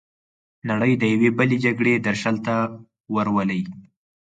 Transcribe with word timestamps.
نړۍ 0.69 0.93
د 0.97 1.03
یوې 1.13 1.29
بلې 1.37 1.57
جګړې 1.65 1.93
درشل 2.07 2.35
ته 2.45 2.55
ورولي. 3.15 3.61